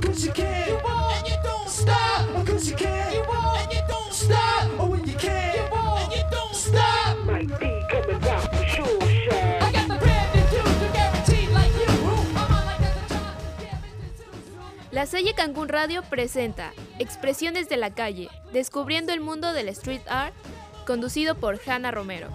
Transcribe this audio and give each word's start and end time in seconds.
Cause 0.00 0.24
you 0.24 0.32
can, 0.32 0.78
and 0.84 1.28
you 1.28 1.34
don't 1.42 1.68
stop. 1.68 2.46
Cause 2.46 2.70
you 2.70 2.76
can, 2.76 3.16
and 3.16 3.72
you 3.72 3.80
don't 3.88 4.12
stop. 4.12 4.70
Oh, 4.78 4.86
when 4.90 5.04
you 5.06 5.14
can, 5.14 5.58
and 5.72 6.12
you 6.12 6.22
don't 6.30 6.54
stop. 6.54 7.16
Might 7.24 7.48
be 7.58 7.82
coming 7.90 8.20
back 8.20 8.42
for 8.54 8.64
sure, 8.64 9.00
Shaq. 9.00 9.62
I 9.62 9.72
got 9.72 9.88
the 9.88 9.98
brand 9.98 10.34
new 10.34 10.42
dude, 10.50 10.82
you 10.82 10.92
guaranteed 10.92 11.50
like 11.50 11.72
you. 11.74 11.88
I'm 11.88 12.36
on 12.36 12.66
like 12.66 12.80
that's 12.80 13.10
a 13.10 13.14
job. 13.14 13.34
Yeah, 13.60 13.78
Mr. 13.98 14.24
Too 14.30 14.38
Strong. 14.52 14.72
La 14.92 15.06
Salle 15.06 15.34
Cancún 15.34 15.68
Radio 15.68 16.02
presenta 16.02 16.72
Expresiones 17.00 17.68
de 17.68 17.76
la 17.76 17.90
calle, 17.90 18.28
descubriendo 18.52 19.12
el 19.12 19.20
mundo 19.20 19.52
del 19.52 19.68
street 19.70 20.06
art, 20.08 20.34
conducido 20.86 21.34
por 21.34 21.60
Hannah 21.66 21.90
Romero. 21.90 22.30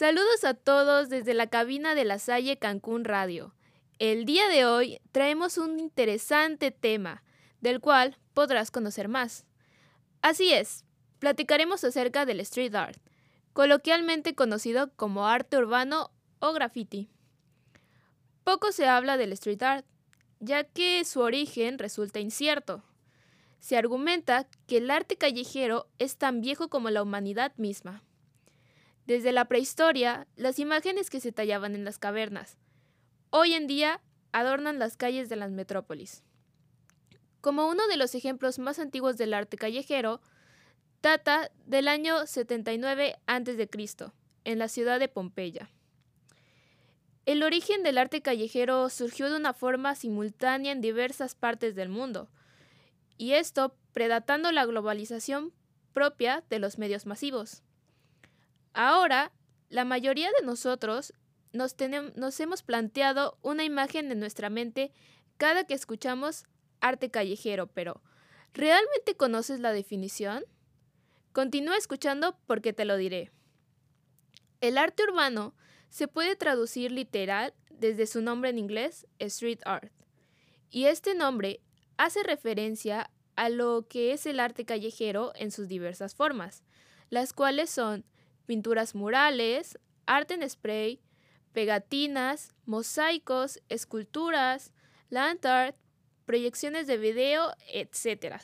Saludos 0.00 0.44
a 0.44 0.54
todos 0.54 1.10
desde 1.10 1.34
la 1.34 1.48
cabina 1.48 1.94
de 1.94 2.06
la 2.06 2.18
Salle 2.18 2.56
Cancún 2.56 3.04
Radio. 3.04 3.54
El 3.98 4.24
día 4.24 4.48
de 4.48 4.64
hoy 4.64 4.98
traemos 5.12 5.58
un 5.58 5.78
interesante 5.78 6.70
tema, 6.70 7.22
del 7.60 7.80
cual 7.80 8.16
podrás 8.32 8.70
conocer 8.70 9.08
más. 9.08 9.44
Así 10.22 10.54
es, 10.54 10.86
platicaremos 11.18 11.84
acerca 11.84 12.24
del 12.24 12.40
street 12.40 12.74
art, 12.74 12.98
coloquialmente 13.52 14.34
conocido 14.34 14.90
como 14.96 15.26
arte 15.26 15.58
urbano 15.58 16.10
o 16.38 16.54
graffiti. 16.54 17.10
Poco 18.42 18.72
se 18.72 18.88
habla 18.88 19.18
del 19.18 19.32
street 19.34 19.62
art, 19.62 19.86
ya 20.38 20.64
que 20.64 21.04
su 21.04 21.20
origen 21.20 21.78
resulta 21.78 22.20
incierto. 22.20 22.82
Se 23.58 23.76
argumenta 23.76 24.48
que 24.66 24.78
el 24.78 24.90
arte 24.90 25.16
callejero 25.16 25.88
es 25.98 26.16
tan 26.16 26.40
viejo 26.40 26.70
como 26.70 26.88
la 26.88 27.02
humanidad 27.02 27.52
misma. 27.58 28.02
Desde 29.06 29.32
la 29.32 29.46
prehistoria, 29.46 30.26
las 30.36 30.58
imágenes 30.58 31.10
que 31.10 31.20
se 31.20 31.32
tallaban 31.32 31.74
en 31.74 31.84
las 31.84 31.98
cavernas, 31.98 32.58
hoy 33.30 33.54
en 33.54 33.66
día 33.66 34.00
adornan 34.32 34.78
las 34.78 34.96
calles 34.96 35.28
de 35.28 35.36
las 35.36 35.50
metrópolis. 35.50 36.22
Como 37.40 37.68
uno 37.68 37.86
de 37.88 37.96
los 37.96 38.14
ejemplos 38.14 38.58
más 38.58 38.78
antiguos 38.78 39.16
del 39.16 39.34
arte 39.34 39.56
callejero, 39.56 40.20
data 41.02 41.50
del 41.66 41.88
año 41.88 42.26
79 42.26 43.16
a.C., 43.26 43.68
en 44.44 44.58
la 44.58 44.68
ciudad 44.68 44.98
de 45.00 45.08
Pompeya. 45.08 45.70
El 47.26 47.42
origen 47.42 47.82
del 47.82 47.98
arte 47.98 48.22
callejero 48.22 48.88
surgió 48.88 49.30
de 49.30 49.36
una 49.36 49.52
forma 49.52 49.94
simultánea 49.94 50.72
en 50.72 50.80
diversas 50.80 51.34
partes 51.34 51.74
del 51.74 51.88
mundo, 51.88 52.28
y 53.18 53.32
esto 53.32 53.76
predatando 53.92 54.50
la 54.52 54.64
globalización 54.64 55.52
propia 55.92 56.42
de 56.48 56.58
los 56.58 56.78
medios 56.78 57.06
masivos. 57.06 57.62
Ahora, 58.72 59.32
la 59.68 59.84
mayoría 59.84 60.30
de 60.38 60.46
nosotros 60.46 61.12
nos, 61.52 61.76
nos 62.16 62.40
hemos 62.40 62.62
planteado 62.62 63.38
una 63.42 63.64
imagen 63.64 64.10
en 64.10 64.20
nuestra 64.20 64.50
mente 64.50 64.92
cada 65.36 65.64
que 65.64 65.74
escuchamos 65.74 66.44
arte 66.80 67.10
callejero, 67.10 67.66
pero 67.68 68.02
¿realmente 68.52 69.16
conoces 69.16 69.60
la 69.60 69.72
definición? 69.72 70.44
Continúa 71.32 71.76
escuchando 71.76 72.38
porque 72.46 72.72
te 72.72 72.84
lo 72.84 72.96
diré. 72.96 73.30
El 74.60 74.78
arte 74.78 75.04
urbano 75.04 75.54
se 75.88 76.08
puede 76.08 76.36
traducir 76.36 76.92
literal 76.92 77.54
desde 77.70 78.06
su 78.06 78.20
nombre 78.20 78.50
en 78.50 78.58
inglés, 78.58 79.06
street 79.18 79.60
art, 79.64 79.92
y 80.70 80.84
este 80.84 81.14
nombre 81.14 81.60
hace 81.96 82.22
referencia 82.22 83.10
a 83.36 83.48
lo 83.48 83.86
que 83.88 84.12
es 84.12 84.26
el 84.26 84.38
arte 84.38 84.64
callejero 84.64 85.32
en 85.34 85.50
sus 85.50 85.66
diversas 85.66 86.14
formas, 86.14 86.62
las 87.08 87.32
cuales 87.32 87.70
son 87.70 88.04
pinturas 88.50 88.96
murales, 88.96 89.78
arte 90.06 90.34
en 90.34 90.50
spray, 90.50 91.00
pegatinas, 91.52 92.52
mosaicos, 92.66 93.60
esculturas, 93.68 94.72
land 95.08 95.46
art, 95.46 95.76
proyecciones 96.24 96.88
de 96.88 96.98
video, 96.98 97.52
etc. 97.72 98.42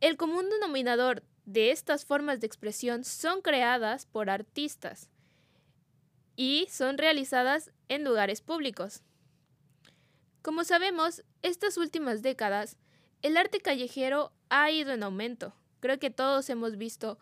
El 0.00 0.18
común 0.18 0.50
denominador 0.50 1.22
de 1.46 1.70
estas 1.70 2.04
formas 2.04 2.40
de 2.40 2.46
expresión 2.46 3.04
son 3.04 3.40
creadas 3.40 4.04
por 4.04 4.28
artistas 4.28 5.08
y 6.36 6.66
son 6.70 6.98
realizadas 6.98 7.70
en 7.88 8.04
lugares 8.04 8.42
públicos. 8.42 9.02
Como 10.42 10.62
sabemos, 10.62 11.24
estas 11.40 11.78
últimas 11.78 12.20
décadas, 12.20 12.76
el 13.22 13.38
arte 13.38 13.60
callejero 13.60 14.34
ha 14.50 14.70
ido 14.70 14.92
en 14.92 15.02
aumento. 15.04 15.54
Creo 15.80 15.98
que 15.98 16.10
todos 16.10 16.50
hemos 16.50 16.76
visto 16.76 17.18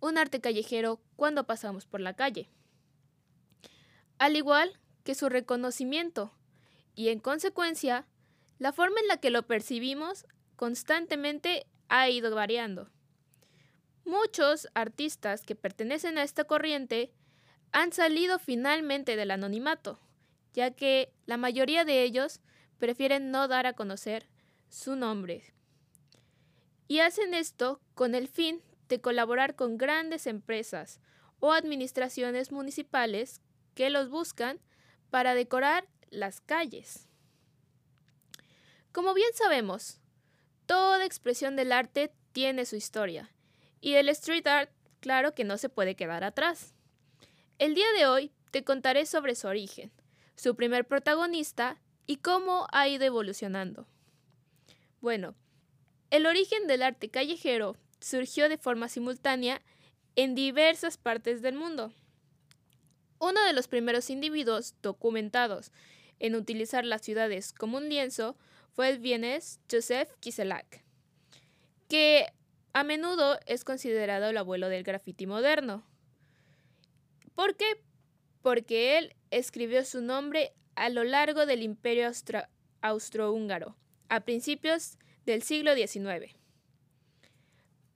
un 0.00 0.18
arte 0.18 0.40
callejero 0.40 1.00
cuando 1.16 1.44
pasamos 1.44 1.86
por 1.86 2.00
la 2.00 2.14
calle. 2.14 2.48
Al 4.18 4.36
igual 4.36 4.78
que 5.04 5.14
su 5.14 5.28
reconocimiento 5.28 6.32
y 6.94 7.08
en 7.08 7.20
consecuencia, 7.20 8.06
la 8.58 8.72
forma 8.72 9.00
en 9.00 9.08
la 9.08 9.18
que 9.18 9.30
lo 9.30 9.46
percibimos 9.46 10.26
constantemente 10.56 11.66
ha 11.88 12.08
ido 12.08 12.34
variando. 12.34 12.90
Muchos 14.04 14.68
artistas 14.74 15.42
que 15.42 15.54
pertenecen 15.54 16.16
a 16.16 16.22
esta 16.22 16.44
corriente 16.44 17.12
han 17.72 17.92
salido 17.92 18.38
finalmente 18.38 19.16
del 19.16 19.30
anonimato, 19.30 19.98
ya 20.54 20.70
que 20.70 21.12
la 21.26 21.36
mayoría 21.36 21.84
de 21.84 22.02
ellos 22.02 22.40
prefieren 22.78 23.30
no 23.30 23.48
dar 23.48 23.66
a 23.66 23.74
conocer 23.74 24.28
su 24.68 24.96
nombre. 24.96 25.52
Y 26.88 27.00
hacen 27.00 27.34
esto 27.34 27.80
con 27.94 28.14
el 28.14 28.28
fin 28.28 28.62
de 28.88 29.00
colaborar 29.00 29.54
con 29.54 29.78
grandes 29.78 30.26
empresas 30.26 31.00
o 31.40 31.52
administraciones 31.52 32.52
municipales 32.52 33.40
que 33.74 33.90
los 33.90 34.08
buscan 34.08 34.60
para 35.10 35.34
decorar 35.34 35.86
las 36.10 36.40
calles. 36.40 37.08
Como 38.92 39.12
bien 39.14 39.30
sabemos, 39.34 40.00
toda 40.66 41.04
expresión 41.04 41.56
del 41.56 41.72
arte 41.72 42.12
tiene 42.32 42.64
su 42.64 42.76
historia 42.76 43.30
y 43.80 43.94
el 43.94 44.08
street 44.08 44.46
art 44.46 44.70
claro 45.00 45.34
que 45.34 45.44
no 45.44 45.58
se 45.58 45.68
puede 45.68 45.94
quedar 45.94 46.24
atrás. 46.24 46.74
El 47.58 47.74
día 47.74 47.86
de 47.96 48.06
hoy 48.06 48.32
te 48.50 48.64
contaré 48.64 49.06
sobre 49.06 49.34
su 49.34 49.46
origen, 49.46 49.92
su 50.34 50.56
primer 50.56 50.86
protagonista 50.86 51.80
y 52.06 52.16
cómo 52.16 52.66
ha 52.72 52.88
ido 52.88 53.04
evolucionando. 53.04 53.86
Bueno, 55.00 55.34
el 56.10 56.26
origen 56.26 56.66
del 56.66 56.82
arte 56.82 57.10
callejero 57.10 57.76
surgió 58.06 58.48
de 58.48 58.56
forma 58.56 58.88
simultánea 58.88 59.60
en 60.14 60.36
diversas 60.36 60.96
partes 60.96 61.42
del 61.42 61.56
mundo. 61.56 61.92
Uno 63.18 63.44
de 63.44 63.52
los 63.52 63.66
primeros 63.66 64.10
individuos 64.10 64.76
documentados 64.80 65.72
en 66.20 66.36
utilizar 66.36 66.84
las 66.84 67.02
ciudades 67.02 67.52
como 67.52 67.78
un 67.78 67.88
lienzo 67.88 68.36
fue 68.74 68.90
el 68.90 69.00
vienés 69.00 69.58
Joseph 69.68 70.08
Kiselak, 70.20 70.84
que 71.88 72.32
a 72.72 72.84
menudo 72.84 73.40
es 73.44 73.64
considerado 73.64 74.30
el 74.30 74.36
abuelo 74.36 74.68
del 74.68 74.84
graffiti 74.84 75.26
moderno. 75.26 75.82
¿Por 77.34 77.56
qué? 77.56 77.82
Porque 78.40 78.98
él 78.98 79.16
escribió 79.32 79.84
su 79.84 80.00
nombre 80.00 80.52
a 80.76 80.90
lo 80.90 81.02
largo 81.02 81.44
del 81.44 81.62
imperio 81.62 82.08
austrohúngaro, 82.82 83.76
a 84.08 84.20
principios 84.20 84.96
del 85.24 85.42
siglo 85.42 85.74
XIX. 85.74 86.45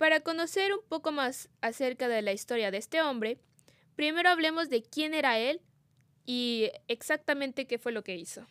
Para 0.01 0.21
conocer 0.21 0.73
un 0.73 0.81
poco 0.89 1.13
más 1.13 1.51
acerca 1.61 2.09
de 2.09 2.23
la 2.23 2.33
historia 2.33 2.71
de 2.71 2.79
este 2.79 3.03
hombre, 3.03 3.39
primero 3.97 4.31
hablemos 4.31 4.71
de 4.71 4.83
quién 4.83 5.13
era 5.13 5.39
él 5.39 5.61
y 6.25 6.71
exactamente 6.89 7.67
qué 7.67 7.79
fue 7.79 7.93
lo 7.93 8.03
que 8.03 8.17
hizo. 8.17 8.47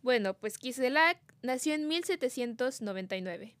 Bueno, 0.00 0.34
pues 0.34 0.56
Kiselak 0.58 1.18
nació 1.42 1.74
en 1.74 1.88
1799 1.88 3.56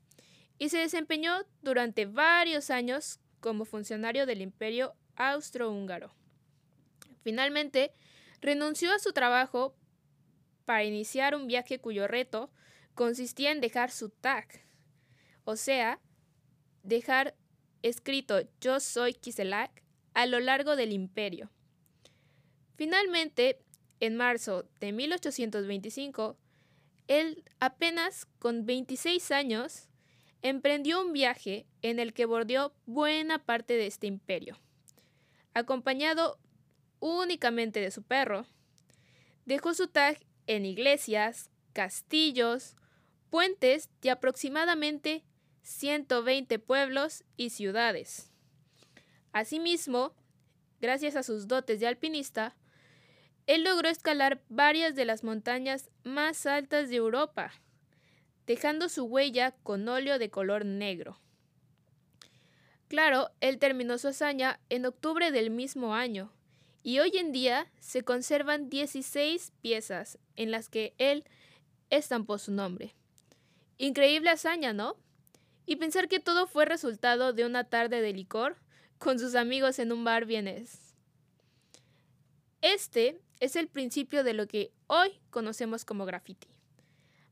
y 0.60 0.68
se 0.68 0.78
desempeñó 0.78 1.44
durante 1.62 2.06
varios 2.06 2.70
años 2.70 3.18
como 3.40 3.64
funcionario 3.64 4.24
del 4.24 4.40
imperio 4.40 4.94
austrohúngaro. 5.16 6.14
Finalmente, 7.24 7.92
renunció 8.40 8.92
a 8.92 9.00
su 9.00 9.12
trabajo 9.12 9.74
para 10.64 10.84
iniciar 10.84 11.34
un 11.34 11.48
viaje 11.48 11.80
cuyo 11.80 12.06
reto 12.06 12.52
consistía 12.94 13.50
en 13.50 13.60
dejar 13.60 13.90
su 13.90 14.10
tag, 14.10 14.46
o 15.42 15.56
sea, 15.56 16.00
dejar 16.84 17.34
escrito 17.82 18.42
Yo 18.60 18.78
soy 18.78 19.14
Kiselak 19.14 19.82
a 20.14 20.26
lo 20.26 20.38
largo 20.38 20.76
del 20.76 20.92
imperio. 20.92 21.50
Finalmente, 22.76 23.58
en 24.00 24.16
marzo 24.16 24.66
de 24.80 24.92
1825, 24.92 26.36
él 27.08 27.44
apenas 27.58 28.26
con 28.38 28.64
26 28.64 29.30
años 29.32 29.88
emprendió 30.42 31.00
un 31.00 31.12
viaje 31.12 31.66
en 31.82 31.98
el 31.98 32.12
que 32.12 32.26
bordeó 32.26 32.74
buena 32.86 33.44
parte 33.44 33.74
de 33.74 33.86
este 33.86 34.06
imperio. 34.06 34.58
Acompañado 35.54 36.38
únicamente 37.00 37.80
de 37.80 37.90
su 37.90 38.02
perro, 38.02 38.46
dejó 39.46 39.74
su 39.74 39.88
tag 39.88 40.18
en 40.46 40.66
iglesias, 40.66 41.50
castillos, 41.72 42.76
puentes 43.30 43.90
y 44.02 44.08
aproximadamente 44.08 45.24
120 45.64 46.58
pueblos 46.58 47.24
y 47.36 47.50
ciudades. 47.50 48.30
Asimismo, 49.32 50.14
gracias 50.80 51.16
a 51.16 51.22
sus 51.22 51.48
dotes 51.48 51.80
de 51.80 51.86
alpinista, 51.86 52.54
él 53.46 53.64
logró 53.64 53.88
escalar 53.88 54.42
varias 54.48 54.94
de 54.94 55.04
las 55.04 55.24
montañas 55.24 55.90
más 56.04 56.46
altas 56.46 56.90
de 56.90 56.96
Europa, 56.96 57.52
dejando 58.46 58.88
su 58.88 59.04
huella 59.04 59.52
con 59.62 59.88
óleo 59.88 60.18
de 60.18 60.30
color 60.30 60.64
negro. 60.64 61.18
Claro, 62.88 63.30
él 63.40 63.58
terminó 63.58 63.98
su 63.98 64.08
hazaña 64.08 64.60
en 64.68 64.86
octubre 64.86 65.32
del 65.32 65.50
mismo 65.50 65.94
año, 65.94 66.32
y 66.82 66.98
hoy 66.98 67.16
en 67.16 67.32
día 67.32 67.72
se 67.80 68.02
conservan 68.02 68.68
16 68.68 69.52
piezas 69.62 70.18
en 70.36 70.50
las 70.50 70.68
que 70.68 70.94
él 70.98 71.24
estampó 71.88 72.36
su 72.36 72.52
nombre. 72.52 72.94
Increíble 73.78 74.30
hazaña, 74.30 74.74
¿no? 74.74 74.96
Y 75.66 75.76
pensar 75.76 76.08
que 76.08 76.20
todo 76.20 76.46
fue 76.46 76.64
resultado 76.64 77.32
de 77.32 77.44
una 77.44 77.64
tarde 77.64 78.00
de 78.00 78.12
licor 78.12 78.56
con 78.98 79.18
sus 79.18 79.34
amigos 79.34 79.78
en 79.78 79.92
un 79.92 80.04
bar 80.04 80.26
vienes. 80.26 80.94
Este 82.60 83.20
es 83.40 83.56
el 83.56 83.68
principio 83.68 84.24
de 84.24 84.34
lo 84.34 84.46
que 84.46 84.72
hoy 84.86 85.20
conocemos 85.30 85.84
como 85.84 86.06
graffiti. 86.06 86.48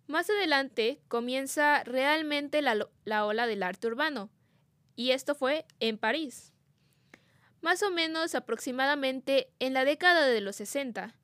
Más 0.06 0.28
adelante 0.28 1.00
comienza 1.08 1.84
realmente 1.84 2.60
la, 2.60 2.86
la, 3.04 3.24
ola 3.24 3.46
del 3.46 3.62
arte 3.62 3.86
urbano, 3.86 4.30
y 4.94 5.12
esto 5.12 5.34
fue 5.34 5.64
en 5.80 5.96
París. 5.96 6.52
Más 7.62 7.82
o 7.82 7.90
menos 7.90 8.34
aproximadamente 8.34 9.50
en 9.58 9.72
la 9.72 9.84
década 9.84 10.26
de 10.26 10.40
los 10.40 10.56
60, 10.56 11.14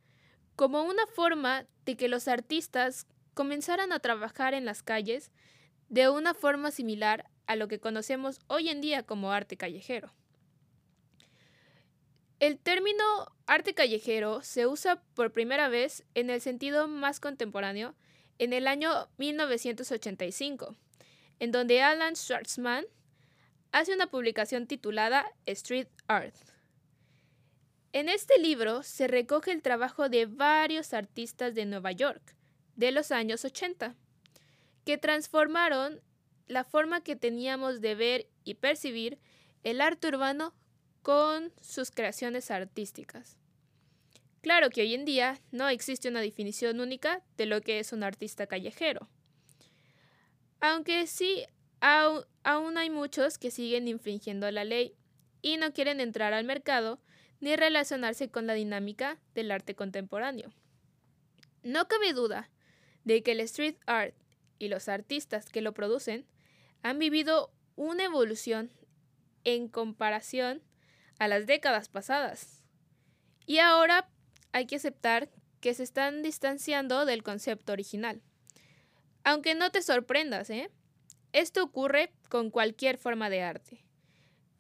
como 0.57 0.83
una 0.83 1.07
forma 1.07 1.67
de 1.85 1.97
que 1.97 2.09
los 2.09 2.29
artistas 2.29 3.07
comenzaran 3.35 3.93
a 3.93 3.99
trabajar 3.99 4.55
en 4.55 4.65
las 4.65 4.83
calles 4.83 5.33
de 5.89 6.09
una 6.09 6.35
forma 6.35 6.71
similar 6.71 7.31
a 7.47 7.57
lo 7.57 7.69
que 7.69 7.81
conocemos 7.81 8.41
hoy 8.47 8.69
en 8.69 8.81
día 8.81 9.03
como 9.05 9.33
arte 9.33 9.57
callejero. 9.57 10.13
El 12.41 12.59
término 12.59 13.05
arte 13.47 13.75
callejero 13.75 14.43
se 14.43 14.67
usa 14.67 15.03
por 15.15 15.33
primera 15.33 15.69
vez 15.69 16.05
en 16.15 16.31
el 16.31 16.41
sentido 16.41 16.87
más 16.87 17.19
contemporáneo 17.19 17.97
en 18.39 18.53
el 18.53 18.69
año 18.69 19.09
1985, 19.17 20.77
en 21.41 21.51
donde 21.51 21.83
Alan 21.83 22.15
Schwartzman 22.15 22.85
hace 23.73 23.93
una 23.93 24.09
publicación 24.09 24.67
titulada 24.67 25.27
Street 25.47 25.89
Art. 26.07 26.37
En 27.93 28.09
este 28.09 28.39
libro 28.39 28.83
se 28.83 29.09
recoge 29.09 29.51
el 29.51 29.63
trabajo 29.63 30.09
de 30.09 30.27
varios 30.27 30.93
artistas 30.93 31.55
de 31.55 31.67
Nueva 31.67 31.91
York 31.93 32.37
de 32.77 32.93
los 32.93 33.11
años 33.11 33.45
80, 33.45 33.97
que 34.89 34.97
transformaron 34.97 36.01
la 36.47 36.65
forma 36.65 37.03
que 37.03 37.15
teníamos 37.15 37.83
de 37.83 37.95
ver 37.95 38.27
y 38.43 38.55
percibir 38.55 39.19
el 39.63 39.83
arte 39.83 40.09
urbano 40.09 40.55
con 41.03 41.53
sus 41.61 41.91
creaciones 41.91 42.51
artísticas. 42.51 43.37
Claro 44.41 44.71
que 44.71 44.81
hoy 44.81 44.95
en 44.95 45.05
día 45.05 45.43
no 45.51 45.69
existe 45.69 46.09
una 46.09 46.23
definición 46.23 46.81
única 46.81 47.23
de 47.37 47.45
lo 47.45 47.61
que 47.61 47.81
es 47.81 47.93
un 47.93 48.03
artista 48.03 48.47
callejero. 48.47 49.11
Aunque 50.59 51.07
sí, 51.07 51.45
aún 51.81 52.79
hay 52.79 52.89
muchos 52.89 53.37
que 53.37 53.51
siguen 53.51 53.89
infringiendo 53.89 54.51
la 54.51 54.65
ley 54.65 54.97
y 55.43 55.59
no 55.59 55.75
quieren 55.75 56.01
entrar 56.01 56.33
al 56.33 56.47
mercado 56.47 56.99
ni 57.41 57.57
relacionarse 57.57 58.31
con 58.31 58.47
la 58.47 58.55
dinámica 58.55 59.19
del 59.35 59.51
arte 59.51 59.75
contemporáneo. 59.75 60.51
No 61.63 61.89
cabe 61.89 62.15
duda 62.15 62.51
de 63.05 63.23
que 63.23 63.33
el 63.33 63.41
street 63.41 63.77
art 63.85 64.15
y 64.59 64.69
los 64.69 64.89
artistas 64.89 65.51
que 65.51 65.61
lo 65.61 65.73
producen 65.73 66.27
han 66.83 66.99
vivido 66.99 67.53
una 67.77 68.05
evolución 68.05 68.71
en 69.45 69.69
comparación 69.69 70.63
a 71.19 71.29
las 71.29 71.47
décadas 71.47 71.89
pasadas. 71.89 72.65
Y 73.47 73.59
ahora 73.59 74.09
hay 74.53 74.67
que 74.67 74.77
aceptar 74.77 75.31
que 75.61 75.75
se 75.75 75.83
están 75.83 76.23
distanciando 76.23 77.05
del 77.05 77.23
concepto 77.23 77.73
original. 77.73 78.23
Aunque 79.25 79.55
no 79.55 79.71
te 79.71 79.83
sorprendas, 79.83 80.51
¿eh? 80.51 80.71
Esto 81.33 81.63
ocurre 81.63 82.13
con 82.29 82.51
cualquier 82.51 82.99
forma 82.99 83.29
de 83.31 83.43
arte. 83.43 83.85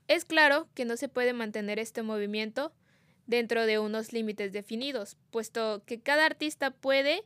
Es 0.09 0.25
claro 0.25 0.69
que 0.75 0.85
no 0.85 0.97
se 0.97 1.09
puede 1.09 1.33
mantener 1.33 1.79
este 1.79 2.03
movimiento 2.03 2.73
dentro 3.27 3.67
de 3.67 3.79
unos 3.79 4.12
límites 4.12 4.53
definidos, 4.53 5.17
puesto 5.31 5.83
que 5.85 6.00
cada 6.00 6.25
artista 6.25 6.71
puede 6.71 7.25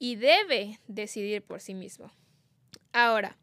y 0.00 0.16
debe 0.16 0.80
decidir 0.88 1.44
por 1.44 1.60
sí 1.60 1.74
mismo. 1.74 2.10
Ahora, 2.92 3.36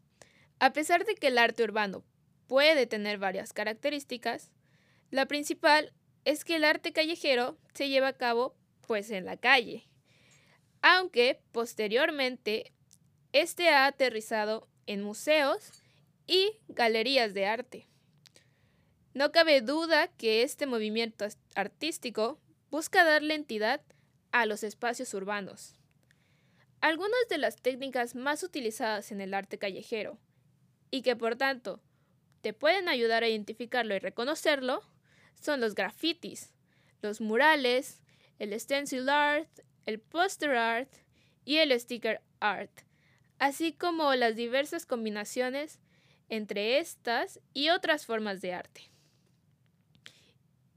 a 0.58 0.72
pesar 0.74 1.06
de 1.06 1.14
que 1.14 1.28
el 1.28 1.38
arte 1.38 1.62
urbano 1.62 2.04
puede 2.48 2.86
tener 2.86 3.16
varias 3.18 3.52
características, 3.54 4.50
la 5.10 5.26
principal 5.26 5.94
es 6.24 6.44
que 6.44 6.56
el 6.56 6.64
arte 6.64 6.92
callejero 6.92 7.56
se 7.72 7.88
lleva 7.88 8.08
a 8.08 8.16
cabo 8.16 8.56
pues 8.86 9.10
en 9.10 9.24
la 9.24 9.36
calle, 9.36 9.88
aunque 10.82 11.40
posteriormente 11.52 12.72
este 13.32 13.68
ha 13.68 13.86
aterrizado 13.86 14.68
en 14.86 15.02
museos 15.02 15.70
y 16.26 16.58
galerías 16.66 17.34
de 17.34 17.46
arte. 17.46 17.88
No 19.14 19.30
cabe 19.30 19.60
duda 19.60 20.08
que 20.08 20.42
este 20.42 20.66
movimiento 20.66 21.24
artístico 21.54 22.40
busca 22.70 23.04
darle 23.04 23.34
entidad 23.34 23.80
a 24.32 24.44
los 24.44 24.64
espacios 24.64 25.14
urbanos. 25.14 25.77
Algunas 26.80 27.28
de 27.28 27.38
las 27.38 27.56
técnicas 27.56 28.14
más 28.14 28.42
utilizadas 28.42 29.10
en 29.10 29.20
el 29.20 29.34
arte 29.34 29.58
callejero 29.58 30.18
y 30.90 31.02
que 31.02 31.16
por 31.16 31.36
tanto 31.36 31.80
te 32.40 32.52
pueden 32.52 32.88
ayudar 32.88 33.24
a 33.24 33.28
identificarlo 33.28 33.94
y 33.94 33.98
reconocerlo 33.98 34.82
son 35.40 35.60
los 35.60 35.74
grafitis, 35.74 36.52
los 37.02 37.20
murales, 37.20 38.00
el 38.38 38.58
stencil 38.58 39.08
art, 39.08 39.50
el 39.86 39.98
poster 39.98 40.50
art 40.50 40.92
y 41.44 41.56
el 41.56 41.78
sticker 41.78 42.20
art, 42.40 42.82
así 43.38 43.72
como 43.72 44.14
las 44.14 44.36
diversas 44.36 44.86
combinaciones 44.86 45.80
entre 46.28 46.78
estas 46.78 47.40
y 47.54 47.70
otras 47.70 48.06
formas 48.06 48.40
de 48.40 48.52
arte. 48.52 48.82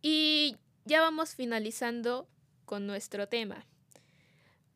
Y 0.01 0.57
ya 0.85 1.01
vamos 1.01 1.35
finalizando 1.35 2.27
con 2.65 2.87
nuestro 2.87 3.27
tema. 3.27 3.67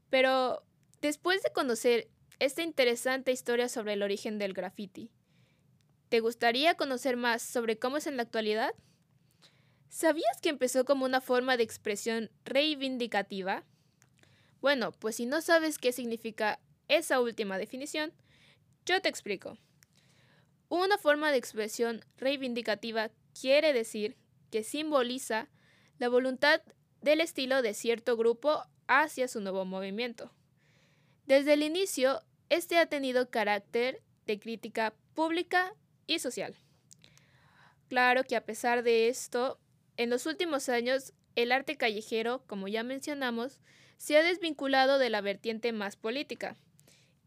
Pero 0.10 0.65
después 1.06 1.44
de 1.44 1.52
conocer 1.52 2.10
esta 2.40 2.64
interesante 2.64 3.32
historia 3.32 3.70
sobre 3.70 3.94
el 3.94 4.02
origen 4.02 4.40
del 4.40 4.54
graffiti, 4.54 5.12
¿te 6.10 6.20
gustaría 6.20 6.76
conocer 6.76 7.16
más 7.16 7.44
sobre 7.44 7.78
cómo 7.78 7.98
es 7.98 8.08
en 8.08 8.18
la 8.18 8.24
actualidad? 8.24 8.74
¿Sabías 9.88 10.42
que 10.42 10.50
empezó 10.50 10.84
como 10.84 11.06
una 11.06 11.22
forma 11.22 11.58
de 11.58 11.64
expresión 11.64 12.32
reivindicativa? 12.44 13.64
Bueno, 14.62 14.94
pues 14.94 15.18
si 15.18 15.28
no 15.28 15.42
sabes 15.42 15.78
qué 15.78 15.92
significa 15.92 16.60
esa 16.88 17.22
última 17.22 17.60
definición, 17.60 18.12
yo 18.86 19.00
te 19.00 19.10
explico. 19.10 19.60
Una 20.70 20.98
forma 20.98 21.32
de 21.32 21.38
expresión 21.38 22.04
reivindicativa 22.18 23.12
quiere 23.40 23.74
decir 23.74 24.18
que 24.50 24.64
simboliza 24.64 25.50
la 26.00 26.10
voluntad 26.10 26.64
del 27.02 27.22
estilo 27.22 27.62
de 27.62 27.76
cierto 27.76 28.18
grupo 28.18 28.64
hacia 28.88 29.28
su 29.28 29.40
nuevo 29.40 29.66
movimiento. 29.66 30.32
Desde 31.26 31.54
el 31.54 31.64
inicio, 31.64 32.22
este 32.50 32.78
ha 32.78 32.86
tenido 32.86 33.30
carácter 33.30 34.02
de 34.28 34.40
crítica 34.40 34.94
pública 35.16 35.74
y 36.06 36.20
social. 36.20 36.56
Claro 37.90 38.24
que 38.24 38.36
a 38.36 38.46
pesar 38.46 38.84
de 38.84 39.10
esto, 39.10 39.60
en 39.98 40.10
los 40.10 40.26
últimos 40.26 40.70
años, 40.70 41.14
el 41.36 41.52
arte 41.52 41.78
callejero, 41.78 42.44
como 42.46 42.68
ya 42.68 42.84
mencionamos, 42.84 43.60
se 43.98 44.18
ha 44.18 44.24
desvinculado 44.24 45.00
de 45.00 45.10
la 45.10 45.22
vertiente 45.22 45.72
más 45.72 45.96
política 45.96 46.58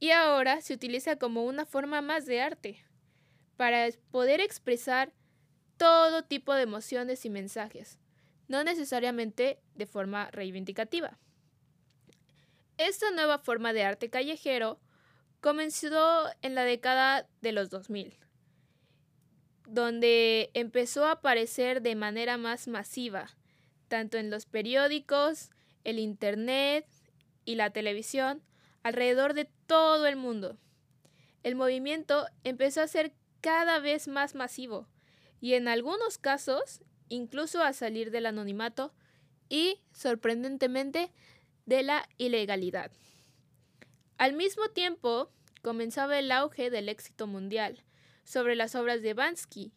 y 0.00 0.11
ahora 0.11 0.61
se 0.61 0.75
utiliza 0.75 1.17
como 1.17 1.45
una 1.45 1.67
forma 1.67 2.00
más 2.00 2.25
de 2.26 2.40
arte, 2.40 2.85
para 3.57 3.88
poder 4.12 4.40
expresar 4.40 5.12
todo 5.76 6.23
tipo 6.23 6.55
de 6.55 6.62
emociones 6.62 7.25
y 7.25 7.31
mensajes, 7.31 7.99
no 8.47 8.62
necesariamente 8.62 9.59
de 9.75 9.87
forma 9.87 10.31
reivindicativa. 10.31 11.19
Esta 12.78 13.11
nueva 13.11 13.38
forma 13.38 13.73
de 13.73 13.85
arte 13.85 14.08
callejero 14.08 14.80
comenzó 15.40 16.28
en 16.42 16.54
la 16.54 16.64
década 16.64 17.28
de 17.42 17.52
los 17.52 17.70
2000 17.70 18.18
donde 19.68 20.50
empezó 20.54 21.04
a 21.04 21.12
aparecer 21.12 21.82
de 21.82 21.94
manera 21.94 22.38
más 22.38 22.68
masiva, 22.68 23.37
tanto 23.88 24.16
en 24.16 24.30
los 24.30 24.47
periódicos, 24.47 25.50
el 25.85 25.99
Internet 25.99 26.87
y 27.44 27.56
la 27.56 27.70
televisión 27.70 28.42
alrededor 28.82 29.35
de 29.35 29.50
todo 29.66 30.06
el 30.06 30.16
mundo. 30.16 30.58
El 31.42 31.54
movimiento 31.54 32.26
empezó 32.44 32.80
a 32.80 32.88
ser 32.88 33.12
cada 33.42 33.78
vez 33.78 34.08
más 34.08 34.35
masivo 34.35 34.88
y 35.40 35.52
en 35.52 35.68
algunos 35.68 36.16
casos 36.16 36.80
incluso 37.08 37.62
a 37.62 37.75
salir 37.75 38.11
del 38.11 38.26
anonimato 38.26 38.94
y, 39.50 39.82
sorprendentemente, 39.92 41.12
de 41.68 41.82
la 41.82 42.08
ilegalidad. 42.16 42.90
Al 44.16 44.32
mismo 44.32 44.70
tiempo, 44.70 45.30
comenzaba 45.60 46.18
el 46.18 46.32
auge 46.32 46.70
del 46.70 46.88
éxito 46.88 47.26
mundial 47.26 47.84
sobre 48.25 48.56
las 48.56 48.75
obras 48.75 49.02
de 49.02 49.12
Bansky, 49.12 49.75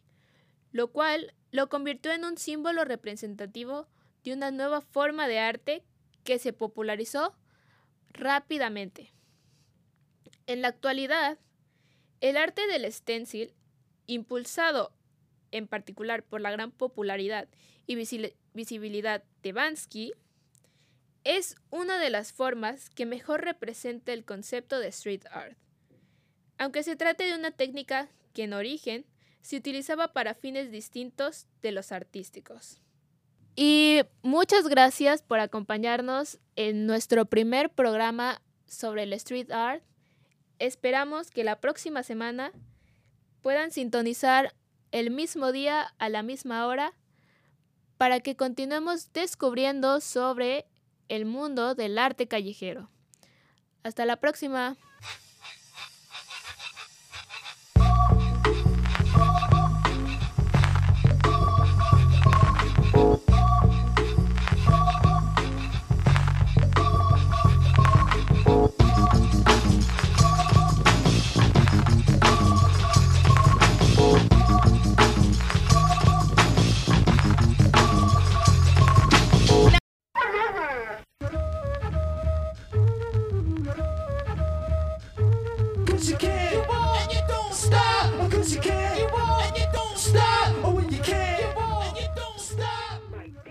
lo 0.70 0.90
cual 0.90 1.34
lo 1.50 1.68
convirtió 1.68 2.12
en 2.12 2.24
un 2.24 2.38
símbolo 2.38 2.86
representativo 2.86 3.88
de 4.24 4.32
una 4.32 4.50
nueva 4.50 4.80
forma 4.80 5.28
de 5.28 5.38
arte 5.38 5.84
que 6.24 6.38
se 6.38 6.54
popularizó 6.54 7.36
rápidamente. 8.08 9.12
En 10.46 10.62
la 10.62 10.68
actualidad, 10.68 11.38
el 12.22 12.38
arte 12.38 12.66
del 12.68 12.90
stencil, 12.90 13.52
impulsado 14.06 14.94
en 15.50 15.68
particular 15.68 16.22
por 16.22 16.40
la 16.40 16.52
gran 16.52 16.70
popularidad 16.70 17.50
y 17.86 17.96
visibilidad 18.54 19.24
de 19.42 19.52
Bansky, 19.52 20.14
es 21.24 21.56
una 21.70 21.98
de 21.98 22.10
las 22.10 22.32
formas 22.32 22.90
que 22.90 23.06
mejor 23.06 23.44
representa 23.44 24.12
el 24.12 24.24
concepto 24.24 24.78
de 24.78 24.88
street 24.88 25.24
art. 25.30 25.56
Aunque 26.58 26.82
se 26.82 26.96
trate 26.96 27.24
de 27.24 27.34
una 27.34 27.50
técnica 27.50 28.08
que 28.32 28.44
en 28.44 28.52
origen 28.52 29.06
se 29.40 29.56
utilizaba 29.56 30.12
para 30.12 30.34
fines 30.34 30.70
distintos 30.70 31.46
de 31.62 31.72
los 31.72 31.92
artísticos. 31.92 32.80
Y 33.54 34.02
muchas 34.22 34.68
gracias 34.68 35.22
por 35.22 35.40
acompañarnos 35.40 36.38
en 36.56 36.86
nuestro 36.86 37.26
primer 37.26 37.70
programa 37.70 38.40
sobre 38.66 39.02
el 39.02 39.12
street 39.12 39.50
art. 39.50 39.82
Esperamos 40.58 41.30
que 41.30 41.44
la 41.44 41.60
próxima 41.60 42.02
semana 42.02 42.52
puedan 43.42 43.70
sintonizar 43.72 44.54
el 44.90 45.10
mismo 45.10 45.52
día 45.52 45.92
a 45.98 46.08
la 46.08 46.22
misma 46.22 46.66
hora 46.66 46.94
para 47.98 48.20
que 48.20 48.36
continuemos 48.36 49.12
descubriendo 49.12 50.00
sobre 50.00 50.66
el 51.08 51.24
mundo 51.24 51.74
del 51.74 51.98
arte 51.98 52.28
callejero. 52.28 52.88
Hasta 53.82 54.06
la 54.06 54.16
próxima. 54.16 54.76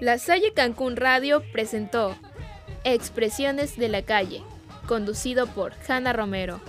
La 0.01 0.17
Salle 0.17 0.51
Cancún 0.51 0.95
Radio 0.95 1.43
presentó 1.51 2.17
Expresiones 2.83 3.77
de 3.77 3.87
la 3.87 4.01
Calle, 4.01 4.41
conducido 4.87 5.45
por 5.45 5.73
Hanna 5.87 6.11
Romero. 6.11 6.59